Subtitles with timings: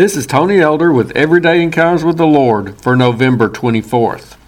[0.00, 4.38] This is Tony Elder with Everyday Encounters with the Lord for November 24th.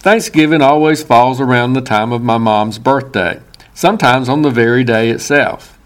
[0.00, 3.40] Thanksgiving always falls around the time of my mom's birthday,
[3.74, 5.78] sometimes on the very day itself.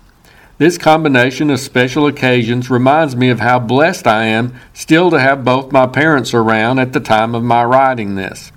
[0.57, 5.45] This combination of special occasions reminds me of how blessed I am still to have
[5.45, 8.51] both my parents around at the time of my writing this.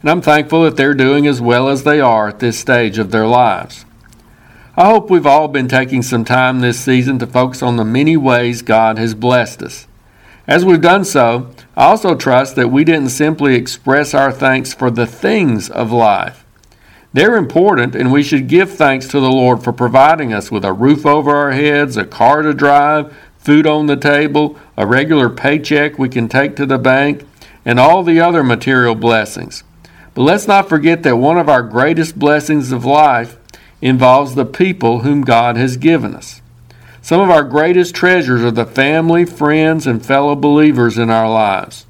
[0.00, 3.12] And I'm thankful that they're doing as well as they are at this stage of
[3.12, 3.85] their lives.
[4.78, 8.14] I hope we've all been taking some time this season to focus on the many
[8.14, 9.88] ways God has blessed us.
[10.46, 14.90] As we've done so, I also trust that we didn't simply express our thanks for
[14.90, 16.44] the things of life.
[17.14, 20.74] They're important, and we should give thanks to the Lord for providing us with a
[20.74, 25.98] roof over our heads, a car to drive, food on the table, a regular paycheck
[25.98, 27.26] we can take to the bank,
[27.64, 29.64] and all the other material blessings.
[30.12, 33.38] But let's not forget that one of our greatest blessings of life
[33.80, 36.40] involves the people whom God has given us.
[37.02, 41.86] Some of our greatest treasures are the family, friends, and fellow believers in our lives.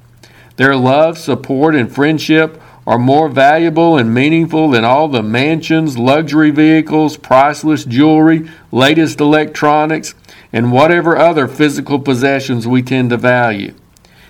[0.57, 6.51] Their love, support, and friendship are more valuable and meaningful than all the mansions, luxury
[6.51, 10.15] vehicles, priceless jewelry, latest electronics,
[10.53, 13.73] and whatever other physical possessions we tend to value.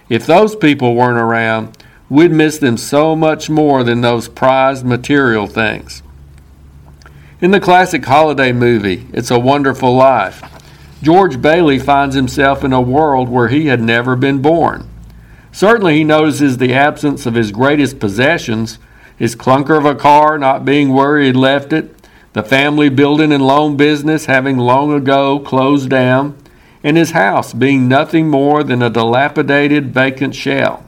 [0.09, 1.78] If those people weren't around,
[2.09, 6.02] we'd miss them so much more than those prized material things.
[7.39, 10.41] In the classic holiday movie, It's a Wonderful Life,
[11.03, 14.89] George Bailey finds himself in a world where he had never been born.
[15.52, 18.79] Certainly, he notices the absence of his greatest possessions
[19.16, 21.94] his clunker of a car not being where he had left it,
[22.33, 26.35] the family building and loan business having long ago closed down,
[26.83, 30.83] and his house being nothing more than a dilapidated, vacant shell.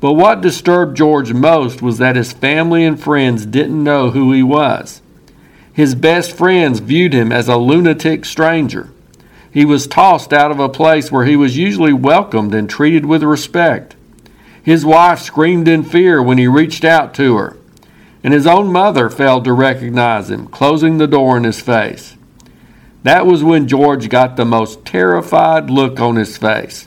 [0.00, 4.42] But what disturbed George most was that his family and friends didn't know who he
[4.42, 5.00] was.
[5.72, 8.90] His best friends viewed him as a lunatic stranger.
[9.50, 13.22] He was tossed out of a place where he was usually welcomed and treated with
[13.22, 13.96] respect.
[14.62, 17.56] His wife screamed in fear when he reached out to her,
[18.22, 22.16] and his own mother failed to recognize him, closing the door in his face.
[23.02, 26.86] That was when George got the most terrified look on his face.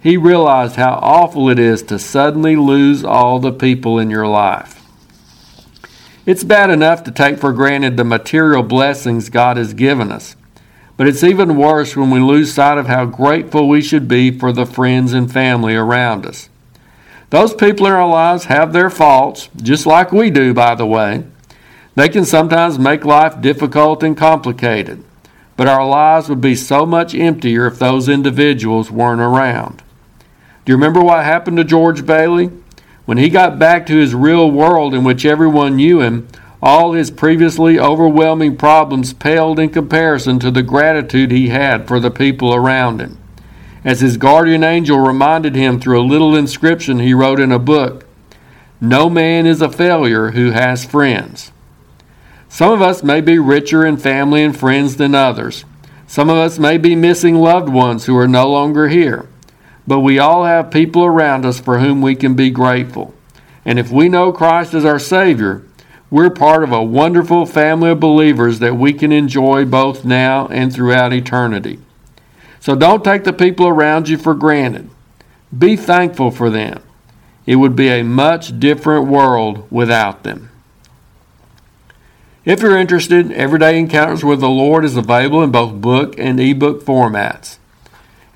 [0.00, 4.79] He realized how awful it is to suddenly lose all the people in your life.
[6.26, 10.36] It's bad enough to take for granted the material blessings God has given us,
[10.98, 14.52] but it's even worse when we lose sight of how grateful we should be for
[14.52, 16.50] the friends and family around us.
[17.30, 21.24] Those people in our lives have their faults, just like we do, by the way.
[21.94, 25.02] They can sometimes make life difficult and complicated,
[25.56, 29.82] but our lives would be so much emptier if those individuals weren't around.
[30.64, 32.50] Do you remember what happened to George Bailey?
[33.10, 36.28] When he got back to his real world in which everyone knew him,
[36.62, 42.12] all his previously overwhelming problems paled in comparison to the gratitude he had for the
[42.12, 43.18] people around him.
[43.84, 48.06] As his guardian angel reminded him through a little inscription he wrote in a book,
[48.80, 51.50] no man is a failure who has friends.
[52.48, 55.64] Some of us may be richer in family and friends than others.
[56.06, 59.26] Some of us may be missing loved ones who are no longer here
[59.90, 63.12] but we all have people around us for whom we can be grateful.
[63.64, 65.64] And if we know Christ as our Savior,
[66.12, 70.72] we're part of a wonderful family of believers that we can enjoy both now and
[70.72, 71.80] throughout eternity.
[72.60, 74.88] So don't take the people around you for granted.
[75.58, 76.84] Be thankful for them.
[77.44, 80.52] It would be a much different world without them.
[82.44, 86.84] If you're interested, Everyday Encounters with the Lord is available in both book and ebook
[86.84, 87.56] formats.